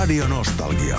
[0.00, 0.98] Radio Nostalgia.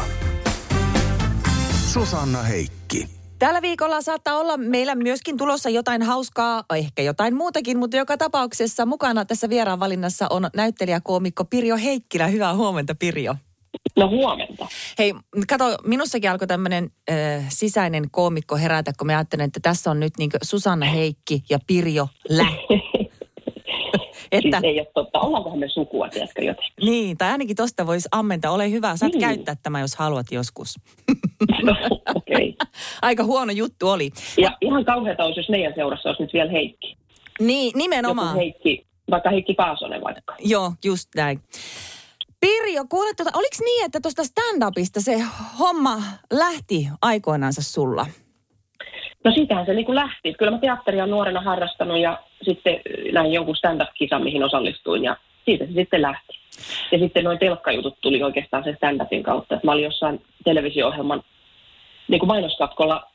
[1.94, 3.08] Susanna Heikki.
[3.40, 8.86] Tällä viikolla saattaa olla meillä myöskin tulossa jotain hauskaa, ehkä jotain muutakin, mutta joka tapauksessa
[8.86, 12.28] mukana tässä vieraan valinnassa on näyttelijäkoomikko Pirjo Heikkilä.
[12.28, 13.36] Hyvää huomenta Pirjo.
[13.98, 14.68] No huomenta.
[15.00, 15.14] Hei,
[15.48, 20.14] kato, minussakin alkoi tämmöinen äh, sisäinen koomikko herätä, kun mä ajattelen, että tässä on nyt
[20.18, 22.46] niin Susanna Heikki ja Pirjo Lä.
[24.32, 25.20] että, siis ei ole totta.
[25.20, 26.86] Ollaankohan me sukua, tiedätkö jotenkin?
[26.86, 28.52] Niin, tai ainakin tosta voisi ammentaa.
[28.52, 29.22] Ole hyvä, saat niin.
[29.22, 30.76] käyttää tämä, jos haluat joskus.
[31.64, 31.76] No,
[32.16, 32.50] okei.
[32.50, 32.68] Okay.
[33.02, 34.12] Aika huono juttu oli.
[34.38, 36.98] Ja ihan kauheata olisi, jos meidän seurassa olisi nyt vielä Heikki.
[37.40, 38.28] Niin, nimenomaan.
[38.28, 40.36] Joku Heikki, vaikka Heikki Paasonen vaikka.
[40.40, 41.40] Joo, just näin.
[42.40, 45.24] Pirjo, kuule, tuota, oliko niin, että tuosta stand-upista se
[45.60, 46.02] homma
[46.34, 48.06] lähti aikoinaansa sulla?
[49.24, 50.34] No siitähän se niin kuin lähti.
[50.34, 52.80] Kyllä mä teatteria nuorena harrastanut ja sitten
[53.12, 56.34] näin jonkun stand-up-kisan, mihin osallistuin ja siitä se sitten lähti.
[56.92, 59.60] Ja sitten noin telkkajutut tuli oikeastaan sen stand-upin kautta.
[59.64, 61.24] Mä olin jossain televisio-ohjelman
[62.08, 63.12] niin mainoskatkolla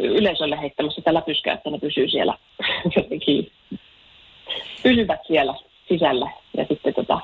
[0.00, 2.34] yleisölle heittämässä sitä läpyskää, että ne pysyy siellä
[2.96, 3.50] jotenkin,
[4.82, 5.54] pysyvät siellä
[5.88, 6.30] sisällä.
[6.56, 7.20] Ja sitten tota,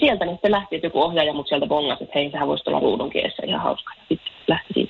[0.00, 2.80] sieltä ne sitten lähti, että joku ohjaaja mut sieltä bongasi, että hei, sehän voisi olla
[2.80, 3.92] ruudun kiessä ihan hauska.
[3.96, 4.87] Ja sitten lähti siitä.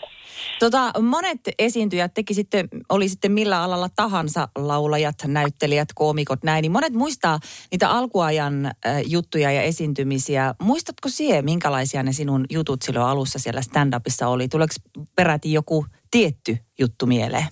[0.58, 6.72] Tota, monet esiintyjät teki sitten, oli sitten millä alalla tahansa, laulajat, näyttelijät, koomikot, näin, niin
[6.72, 7.38] monet muistaa
[7.70, 8.72] niitä alkuajan äh,
[9.06, 10.54] juttuja ja esiintymisiä.
[10.62, 14.48] Muistatko sie, minkälaisia ne sinun jutut silloin alussa siellä stand-upissa oli?
[14.48, 14.74] Tuleeko
[15.16, 17.46] peräti joku tietty juttu mieleen?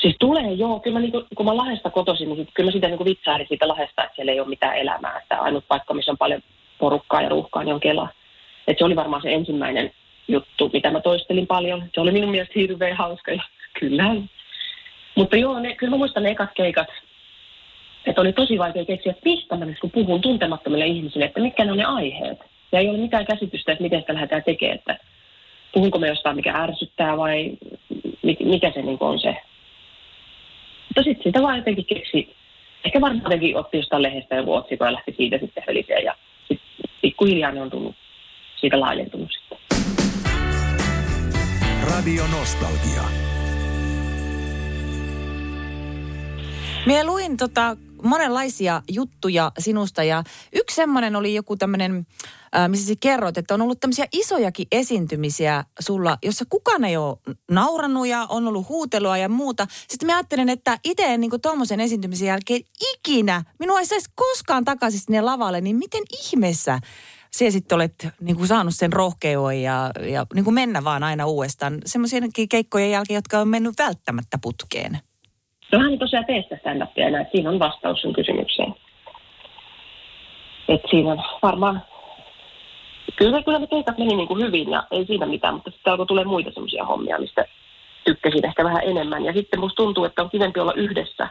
[0.00, 0.80] Siis tulee, joo.
[0.80, 3.68] Kyllä mä niin kuin, kun mä Lahdesta kotoisin, niin kyllä mä sitä niin vitsailin siitä
[3.68, 5.18] Lahdesta, että siellä ei ole mitään elämää.
[5.18, 6.40] Että ainut paikka, missä on paljon
[6.78, 8.08] porukkaa ja ruuhkaa, niin on Kela.
[8.66, 9.90] Että se oli varmaan se ensimmäinen
[10.28, 11.90] juttu, mitä mä toistelin paljon.
[11.94, 13.42] Se oli minun mielestä hirveän hauska ja
[13.80, 14.04] kyllä.
[15.14, 16.88] Mutta joo, ne, kyllä mä muistan ne ekat keikat,
[18.06, 21.64] että oli tosi vaikea keksiä, että mistä mä nyt kun puhun tuntemattomille ihmisille, että mitkä
[21.64, 22.38] ne on ne aiheet.
[22.72, 24.98] Ja ei ole mitään käsitystä, että miten sitä lähdetään tekemään, että
[25.72, 27.50] puhunko me jostain, mikä ärsyttää vai
[28.44, 29.36] mikä se niin on se.
[30.88, 32.36] Mutta sitten sitä vaan jotenkin keksi,
[32.84, 36.14] ehkä varmaan jotenkin otti jostain lehdestä joku otsikko ja lähti siitä sitten höliseen ja
[36.48, 37.94] sitten pikkuhiljaa ne on tullut
[38.60, 39.30] siitä laajentunut.
[41.84, 43.02] Radio Nostalgia.
[46.86, 52.06] Minä luin tota monenlaisia juttuja sinusta ja yksi semmoinen oli joku tämmöinen,
[52.68, 57.16] missä sä kerroit, että on ollut tämmöisiä isojakin esiintymisiä sulla, jossa kukaan ei ole
[57.50, 59.66] naurannut ja on ollut huutelua ja muuta.
[59.88, 62.60] Sitten mä ajattelen, että itse en niin tuommoisen esiintymisen jälkeen
[62.92, 66.80] ikinä, minua ei saisi koskaan takaisin sinne lavalle, niin miten ihmeessä
[67.38, 71.26] se sitten olet niin kuin saanut sen rohkeuden ja, ja niin kuin mennä vaan aina
[71.26, 74.98] uudestaan semmoisienkin keikkojen jälkeen, jotka on mennyt välttämättä putkeen?
[75.72, 78.74] No hän tosiaan tee sitä stand upia siinä on vastaus sun kysymykseen.
[80.68, 81.82] Et siinä on varmaan,
[83.16, 86.06] kyllä, kyllä ne keikat meni niin kuin hyvin ja ei siinä mitään, mutta sitten alkoi
[86.06, 87.44] tulee muita semmoisia hommia, mistä
[88.04, 89.24] tykkäsin ehkä vähän enemmän.
[89.24, 91.28] Ja sitten musta tuntuu, että on kivempi olla yhdessä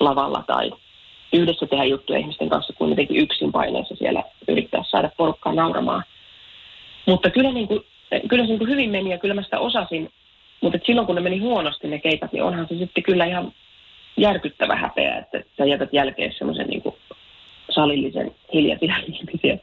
[0.00, 0.70] lavalla tai
[1.32, 4.22] yhdessä tehdä juttuja ihmisten kanssa kuin jotenkin yksin paineessa siellä
[4.78, 6.04] yrittää saada porukkaa nauramaan.
[7.06, 7.80] Mutta kyllä, niin kuin,
[8.28, 10.10] kyllä se niin kuin hyvin meni ja kyllä mä sitä osasin,
[10.60, 13.52] mutta silloin kun ne meni huonosti ne keikat, niin onhan se sitten kyllä ihan
[14.16, 16.82] järkyttävä häpeä, että sä jätät jälkeen semmoisen niin
[17.70, 19.58] salillisen hiljaisia ihmisiä.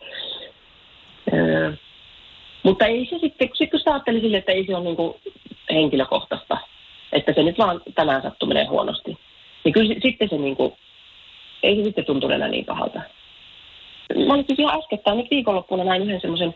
[1.33, 1.73] Öö,
[2.63, 5.13] mutta ei se sitten, sit kun sitä ajattelin sille, että ei se ole niin kuin
[5.69, 6.57] henkilökohtaista,
[7.11, 9.17] että se nyt vaan tänään sattuu menee huonosti,
[9.63, 10.73] niin kyllä sitten se niin kuin
[11.63, 13.01] ei se sitten tuntunut enää niin pahalta.
[14.27, 16.55] Mä olin siis ihan äskettäin, nyt viikonloppuna näin yhden semmoisen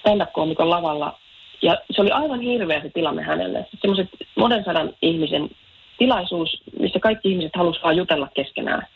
[0.00, 1.18] stand-up-koomikon lavalla,
[1.62, 3.66] ja se oli aivan hirveä se tilanne hänelle.
[3.80, 5.50] Semmoiset monen sadan ihmisen
[5.98, 8.86] tilaisuus, missä kaikki ihmiset halusivat vaan jutella keskenään.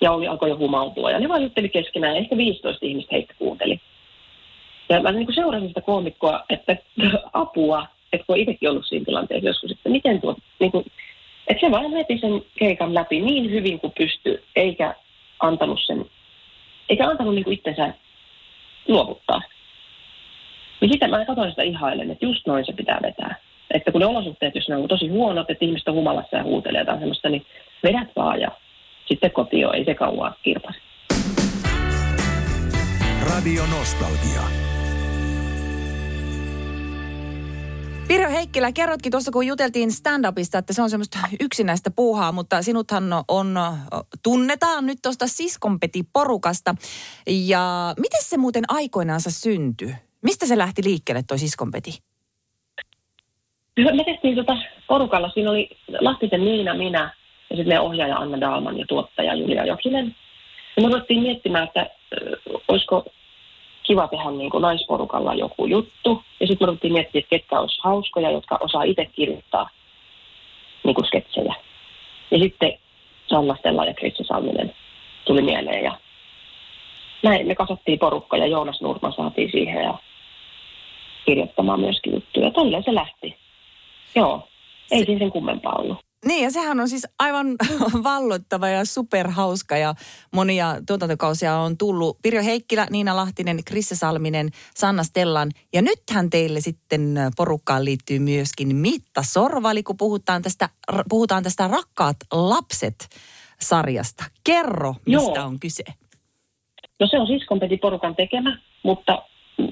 [0.00, 1.10] Ja oli, alkoi jo humautua.
[1.10, 3.80] Ja ne vaan jutteli keskenään, ja ehkä 15 ihmistä heitä kuunteli.
[4.88, 6.76] Ja mä niin kuin seurasin sitä koomikkoa, että
[7.32, 10.84] apua, että kun itsekin ollut siinä tilanteessa joskus, että miten tuo, niin kuin,
[11.48, 14.94] että se vaan veti sen keikan läpi niin hyvin kuin pystyi, eikä
[15.40, 16.04] antanut sen,
[16.88, 17.94] eikä antanut niin kuin itsensä
[18.88, 19.42] luovuttaa.
[20.80, 23.34] Niin sitä mä katsoin sitä ihailen, että just noin se pitää vetää.
[23.70, 26.80] Että kun ne olosuhteet, jos ne on tosi huonot, että ihmiset on humalassa ja huutelee
[26.80, 27.46] jotain semmoista, niin
[27.82, 28.48] vedät vaan ja
[29.06, 30.80] sitten kotio, ei se kauan kirpasi.
[33.34, 34.61] Radio Nostalgia.
[38.12, 43.04] Pirjo Heikkilä, kerrotkin tuossa kun juteltiin stand-upista, että se on semmoista yksinäistä puuhaa, mutta sinuthan
[43.28, 43.54] on,
[44.22, 46.74] tunnetaan nyt tuosta siskonpeti-porukasta.
[47.26, 49.94] Ja miten se muuten aikoinaansa syntyi?
[50.22, 51.90] Mistä se lähti liikkeelle toi siskonpeti?
[53.76, 54.56] Me tehtiin tota
[54.88, 55.30] porukalla.
[55.34, 55.70] Siinä oli
[56.00, 57.14] Lahtisen Niina, minä
[57.50, 60.16] ja sitten ohjaaja Anna Daalman ja tuottaja Julia Jokinen.
[60.76, 61.90] Ja me ruvettiin miettimään, että
[62.68, 63.04] olisiko
[63.82, 66.22] kiva tehdä niin kuin naisporukalla joku juttu.
[66.40, 69.70] Ja sitten me ruvettiin miettiä, että ketkä olisi hauskoja, jotka osaa itse kirjoittaa
[70.84, 71.54] niin kuin sketsejä.
[72.30, 72.78] Ja sitten
[73.26, 74.74] Sanna Stella ja Krissi Salminen
[75.24, 75.98] tuli mieleen ja
[77.22, 79.94] näin me kasattiin porukka ja Joonas Nurma saatiin siihen ja
[81.26, 82.50] kirjoittamaan myöskin juttuja.
[82.50, 83.36] Tolleen se lähti.
[84.14, 84.48] Joo,
[84.90, 85.98] ei siinä sen kummempaa ollut.
[86.26, 87.46] Niin ja sehän on siis aivan
[88.04, 89.94] valloittava ja superhauska ja
[90.32, 92.18] monia tuotantokausia on tullut.
[92.22, 98.76] Pirjo Heikkilä, Niina Lahtinen, Krisse Salminen, Sanna Stellan ja nythän teille sitten porukkaan liittyy myöskin
[98.76, 100.68] Mitta Sorvali, kun puhutaan tästä,
[101.08, 103.08] puhutaan tästä Rakkaat lapset
[103.60, 104.24] sarjasta.
[104.44, 105.46] Kerro, mistä Joo.
[105.46, 105.84] on kyse.
[107.00, 109.22] No se on Siskonpeti porukan tekemä, mutta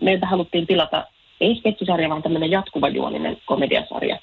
[0.02, 1.06] meiltä haluttiin pilata
[1.40, 4.18] ei sketsisarja, vaan tämmöinen jatkuvajuoninen komediasarja.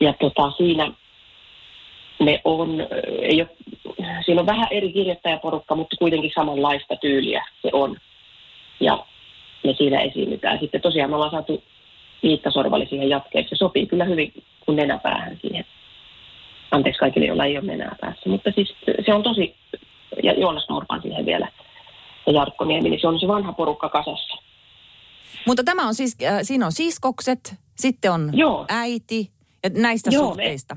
[0.00, 0.92] Ja tota, siinä
[2.24, 2.86] ne on, ö,
[3.22, 3.50] ei ole,
[4.24, 7.96] siinä on vähän eri kirjoittajaporukka, mutta kuitenkin samanlaista tyyliä se on.
[8.80, 9.06] Ja
[9.64, 10.58] me siinä esiinnytään.
[10.60, 11.62] Sitten tosiaan me ollaan saatu
[12.24, 13.48] Iitta Sorvali siihen jatkeeksi.
[13.50, 14.32] Se sopii kyllä hyvin
[14.66, 15.64] kuin nenäpäähän siihen.
[16.70, 18.30] Anteeksi kaikille, joilla ei ole nenää päässä.
[18.30, 18.74] Mutta siis
[19.06, 19.54] se on tosi,
[20.22, 21.48] ja Joonas Norpan siihen vielä
[22.26, 24.42] ja Jarkko Niemi, niin se on se vanha porukka kasassa.
[25.46, 28.64] Mutta tämä on siis, äh, siinä on siskokset, sitten on Joo.
[28.68, 29.30] äiti
[29.64, 30.76] ja näistä Joo, me- suhteista.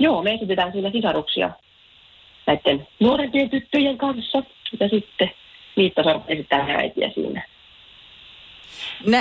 [0.00, 1.50] Joo, me esitetään siinä sisaruksia
[2.46, 4.42] näiden nuorempien tyttöjen kanssa.
[4.80, 5.30] Ja sitten
[5.76, 7.48] Miitta Sorma esittää äitiä siinä.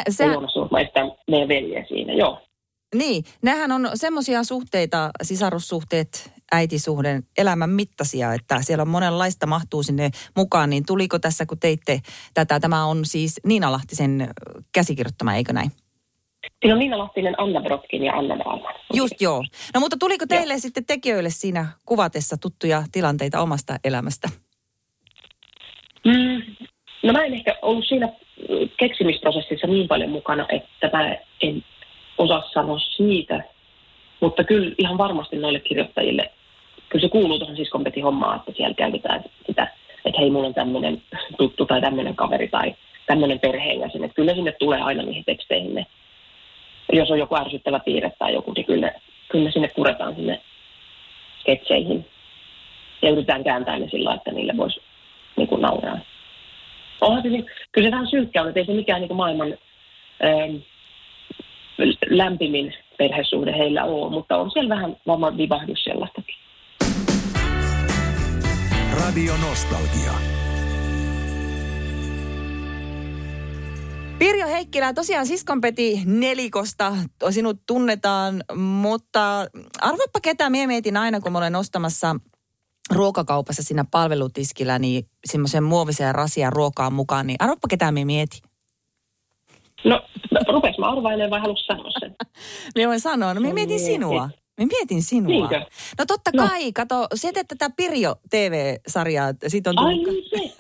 [0.09, 2.41] Sehän, Joonas Sorma esittää meidän veljeä siinä, joo.
[2.95, 10.09] Niin, nehän on semmoisia suhteita, sisarussuhteet, äitisuhden, elämän mittaisia, että siellä on monenlaista mahtuu sinne
[10.35, 10.69] mukaan.
[10.69, 12.01] Niin tuliko tässä, kun teitte
[12.33, 14.29] tätä, tämä on siis Niina Lahtisen
[14.71, 15.71] käsikirjoittama, eikö näin?
[16.65, 18.73] On Niina Lahtinen, Anna Brotkin ja Anna Naalman.
[18.93, 19.43] Just joo.
[19.73, 24.29] No mutta tuliko teille sitten tekijöille siinä kuvatessa tuttuja tilanteita omasta elämästä?
[26.05, 26.41] Mm,
[27.03, 28.09] no mä en ehkä ollut siinä
[28.77, 31.63] keksimisprosessissa niin paljon mukana, että mä en
[32.17, 33.43] osaa sanoa siitä.
[34.19, 36.31] Mutta kyllä ihan varmasti noille kirjoittajille,
[36.89, 39.73] kyllä se kuuluu tuohon siskonpetin hommaan, että siellä käytetään sitä,
[40.05, 41.01] että hei, mulla on tämmöinen
[41.37, 42.75] tuttu tai tämmöinen kaveri tai
[43.07, 44.03] tämmöinen perheenjäsen.
[44.03, 45.85] Että kyllä sinne tulee aina niihin teksteihin ne,
[46.93, 48.91] jos on joku ärsyttävä piirre tai joku, niin kyllä,
[49.29, 50.41] kyllä ne sinne puretaan sinne
[51.39, 52.05] sketseihin.
[53.01, 54.81] Ja yritetään kääntää ne sillä, että niille voisi
[55.37, 55.99] niin kuin nauraa.
[57.01, 59.57] Onhan se, niin- kyllä se vähän synkkää on, että ei se mikään niin kuin maailman
[60.23, 60.55] ähm,
[62.09, 66.35] lämpimin perhesuhde heillä ole, mutta on siellä vähän varmaan vivahdus sellaistakin.
[69.05, 70.38] Radio Nostalgia.
[74.19, 76.93] Pirjo Heikkilä, tosiaan siskonpeti nelikosta
[77.29, 79.47] sinut tunnetaan, mutta
[79.81, 82.15] arvappa ketä minä mietin aina, kun mä olen ostamassa
[82.91, 88.39] ruokakaupassa siinä palvelutiskillä, niin semmoisen muovisen rasia ruokaa mukaan, niin arvappa ketä minä mietin.
[89.85, 90.01] No,
[90.47, 92.15] rupes mä arvailemaan vai haluaisin sanoa sen?
[92.75, 93.93] Minä voin sanoa, no minä mietin Mietit.
[93.93, 94.29] sinua.
[94.59, 95.27] Minä mietin sinua.
[95.27, 95.59] Niinkö?
[95.99, 96.47] No totta No.
[96.47, 100.13] kai, kato, se teet tätä Pirjo TV-sarjaa, siitä on Ai tullut...
[100.13, 100.55] niin se.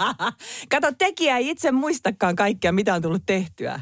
[0.74, 3.80] kato, tekijä ei itse muistakaan kaikkea, mitä on tullut tehtyä.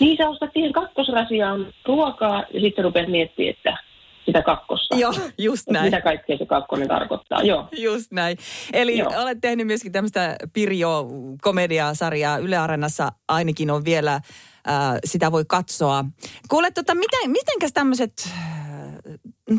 [0.00, 3.76] Niin sä ostat siihen kakkosrasiaan ruokaa ja sitten rupeat miettimään, että
[4.26, 4.96] sitä kakkosta.
[4.96, 5.84] Joo, just näin.
[5.84, 7.68] Mitä kaikkea se kakkonen tarkoittaa, joo.
[7.78, 8.36] Just näin.
[8.72, 8.98] Eli.
[8.98, 9.12] Joo.
[9.22, 12.38] olet tehnyt myöskin tämmöistä Pirjo-komediasarjaa.
[12.38, 14.20] Yle Areenassa ainakin on vielä,
[14.70, 16.04] äh, sitä voi katsoa.
[16.48, 18.28] Kuule, tota, miten, mitenkäs tämmöiset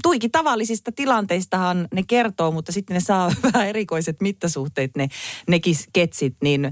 [0.03, 5.07] tuiki tavallisista tilanteistahan ne kertoo, mutta sitten ne saa vähän erikoiset mittasuhteet, ne,
[5.47, 6.71] nekin sketsit, niin äh,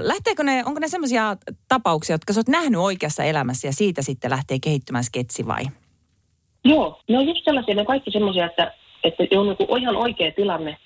[0.00, 1.36] lähteekö ne, onko ne semmoisia
[1.68, 5.62] tapauksia, jotka sä oot nähnyt oikeassa elämässä ja siitä sitten lähtee kehittymään sketsi vai?
[6.64, 8.72] Joo, ne on just sellaisia, ne on kaikki semmoisia, että,
[9.04, 10.76] että on niin ihan oikea tilanne.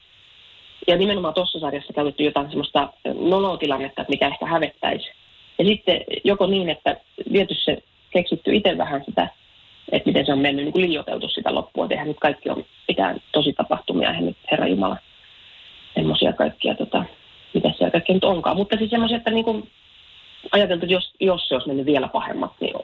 [0.87, 5.07] Ja nimenomaan tuossa sarjassa käytetty jotain semmoista nolotilannetta, mikä ehkä hävettäisi.
[5.61, 6.97] Ja sitten joko niin, että
[7.33, 9.29] viety se keksitty itse vähän sitä,
[9.93, 11.87] että miten se on mennyt niin kuin liioiteltu sitä loppua.
[11.90, 14.97] Eihän nyt kaikki on mitään tosi tapahtumia, eihän nyt Herra Jumala
[15.95, 17.05] semmoisia kaikkia, tota,
[17.55, 18.57] mitä siellä kaikkea nyt onkaan.
[18.57, 19.71] Mutta siis semmoisia, että niin kuin
[20.52, 22.75] ajateltu, että jos, jos se olisi mennyt vielä pahemmat, niin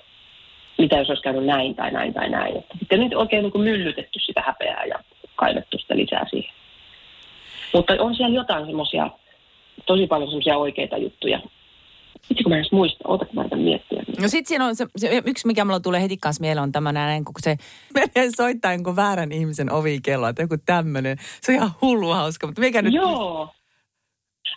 [0.78, 2.56] mitä jos olisi käynyt näin tai näin tai näin.
[2.56, 4.98] Että sitten nyt oikein niin kuin myllytetty sitä häpeää ja
[5.36, 6.54] kaivettu sitä lisää siihen.
[7.74, 9.10] Mutta on siellä jotain semmoisia,
[9.86, 11.40] tosi paljon semmoisia oikeita juttuja.
[12.30, 14.02] Itse kun mä edes muista, oota kun mä yritän miettiä.
[14.20, 16.92] No sit siinä on se, se, yksi, mikä mulla tulee heti kanssa mieleen, on tämä
[16.92, 17.56] näin, kun se
[17.94, 21.16] menee soittaa jonkun väärän ihmisen ovikelloa, että joku tämmöinen.
[21.40, 22.94] Se on ihan hullu hauska, mutta mikä nyt...
[22.94, 23.48] Joo.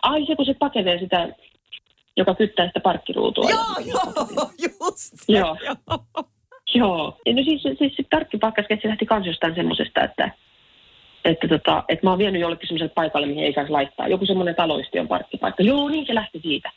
[0.01, 1.29] Ai se, kun se pakenee sitä,
[2.17, 3.49] joka kyttää sitä parkkiruutua.
[3.49, 5.33] Joo, joo, just se.
[5.33, 5.57] Joo.
[5.65, 6.25] joo.
[6.73, 7.17] Joo.
[7.25, 10.31] Ja no siis, siis se tarkkipakkasketsi lähti kans jostain semmoisesta, että
[11.25, 14.07] että, tota, että mä oon vienyt jollekin semmoiselle paikalle, mihin ei saisi laittaa.
[14.07, 15.63] Joku semmoinen taloyhtiön parkkipaikka.
[15.63, 16.71] Joo, niin se lähti siitä.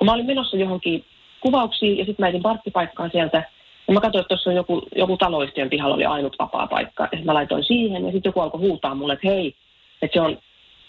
[0.00, 1.04] Kun mä olin menossa johonkin
[1.40, 3.42] kuvauksiin ja sitten mä etin parkkipaikkaa sieltä.
[3.88, 7.08] Ja mä katsoin, että tuossa on joku, joku taloyhtiön pihalla oli ainut vapaa paikka.
[7.12, 9.54] Ja mä laitoin siihen ja sitten joku alkoi huutaa mulle, että hei,
[10.02, 10.38] että se on,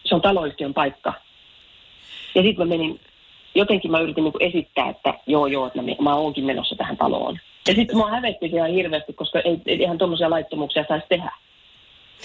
[0.06, 1.14] se on taloyhtiön paikka.
[2.36, 3.00] Ja sitten mä menin,
[3.56, 7.40] jotenkin mä yritin niin esittää, että joo joo, että mä, mä oonkin menossa tähän taloon.
[7.68, 11.32] Ja sitten mua hävetti ihan hirveästi, koska ei, ei ihan tuommoisia laittomuuksia saisi tehdä.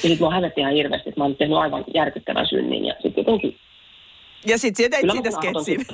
[0.02, 2.84] Ja sitten mua hävetti ihan hirveästi, että mä oon tehnyt aivan järkyttävän synnin.
[2.84, 3.56] Ja sitten jotenkin...
[4.46, 5.86] Ja sitten sieltä teit siitä sketsin.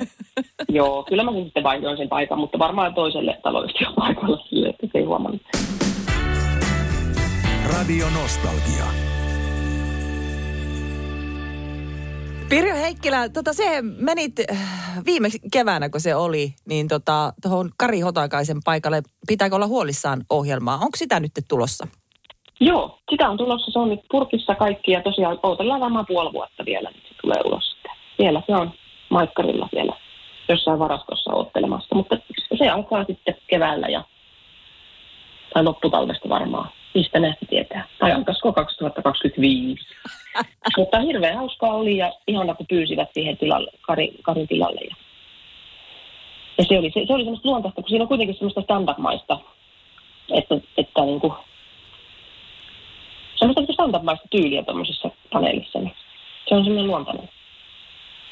[0.69, 4.97] joo, kyllä mä sitten vaihdoin sen paikan, mutta varmaan toiselle taloyhtiön paikalle sille, että se
[4.97, 5.41] ei huomannut.
[7.77, 8.85] Radio Nostalgia.
[12.49, 14.57] Pirjo Heikkilä, tota se menit äh,
[15.05, 20.75] viime keväänä, kun se oli, niin tota, tuohon Kari Hotakaisen paikalle, pitääkö olla huolissaan ohjelmaa?
[20.75, 21.87] Onko sitä nyt tulossa?
[22.59, 23.71] Joo, sitä on tulossa.
[23.71, 27.41] Se on nyt purkissa kaikki ja tosiaan outellaan varmaan puoli vuotta vielä, niin se tulee
[27.45, 27.72] ulos
[28.23, 28.71] Vielä se on
[29.09, 29.93] maikkarilla vielä
[30.49, 32.17] jossain varastossa ottelemassa, mutta
[32.57, 34.03] se alkaa sitten keväällä ja
[35.53, 36.69] tai lopputalvesta varmaan.
[36.93, 37.87] Mistä näistä tietää?
[37.99, 39.85] Tai alkaisiko 2025?
[40.77, 44.81] mutta hirveän hauskaa oli ja ihana, kun pyysivät siihen tilalle, Karin, Karin tilalle.
[44.81, 44.95] Ja,
[46.57, 49.39] ja se oli, se, se oli semmoista luontaista, kun siinä on kuitenkin semmoista standardmaista,
[50.33, 51.33] että, että niin kuin
[53.35, 55.79] semmoista niin standardmaista tyyliä tuommoisessa paneelissa.
[55.79, 55.95] Niin
[56.49, 57.29] se on semmoinen luontainen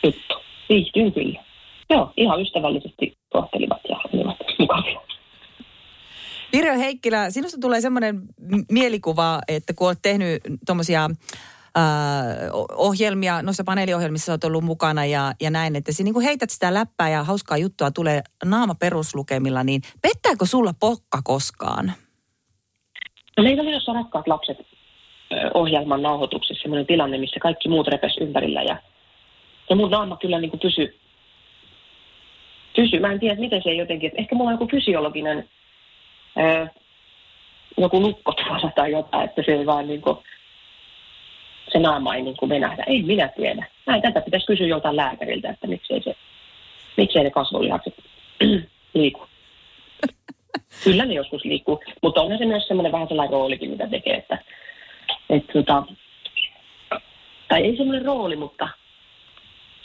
[0.03, 0.35] juttu.
[0.69, 1.43] Viihtyin kyllä.
[1.89, 4.99] Joo, ihan ystävällisesti kohtelivat ja olivat mukavia.
[6.51, 8.21] Pirjo Heikkilä, sinusta tulee semmoinen
[8.71, 11.09] mielikuva, että kun olet tehnyt tuommoisia
[12.75, 17.09] ohjelmia, noissa paneeliohjelmissa olet ollut mukana ja, ja näin, että sinä niin heität sitä läppää
[17.09, 21.93] ja hauskaa juttua tulee naama peruslukemilla, niin pettääkö sulla pokka koskaan?
[23.37, 24.57] No meillä oli jossain rakkaat lapset
[25.53, 28.77] ohjelman nauhoituksessa sellainen tilanne, missä kaikki muut repes ympärillä ja,
[29.71, 30.99] ja mun naama kyllä niin kuin pysy,
[32.75, 32.99] pysy.
[32.99, 35.49] Mä en tiedä, miten se ei jotenkin, että ehkä mulla on joku fysiologinen
[36.35, 36.67] ää,
[37.77, 38.33] joku lukko
[38.75, 40.17] tai jotain, että se ei vaan niin kuin,
[41.71, 42.83] se naama ei niin kuin venähdä.
[42.87, 43.65] Ei minä tiedä.
[43.85, 46.15] Näin tätä pitäisi kysyä joltain lääkäriltä, että miksei, se,
[46.97, 47.95] miksei ne kasvulihakset
[48.93, 49.27] liiku.
[50.83, 54.37] Kyllä ne joskus liikkuu, mutta onhan se myös semmoinen vähän sellainen roolikin, mitä tekee, että
[55.29, 55.83] et, tota,
[57.47, 58.80] tai ei semmoinen rooli, mutta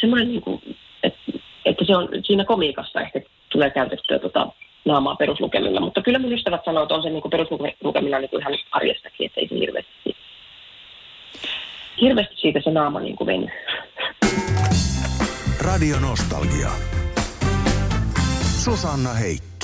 [0.01, 1.19] semmoinen, niin kuin, että,
[1.65, 4.49] että se on siinä komiikassa ehkä tulee käytettyä tota,
[4.85, 5.81] naamaa peruslukemilla.
[5.81, 9.41] Mutta kyllä mun ystävät sanoo, että on se niin peruslukemilla niin kuin ihan arjestakin, että
[9.41, 10.17] ei se hirveästi,
[12.01, 13.47] hirveästi siitä se naama niin kuin veny.
[15.61, 16.71] Radio Nostalgia.
[18.65, 19.56] Susanna Heikki.